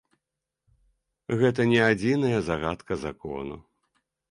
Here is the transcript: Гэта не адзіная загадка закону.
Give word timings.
Гэта 1.43 1.61
не 1.73 1.81
адзіная 1.89 2.39
загадка 2.49 3.01
закону. 3.05 3.55